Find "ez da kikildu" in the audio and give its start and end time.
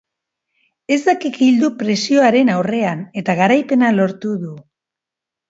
0.95-1.69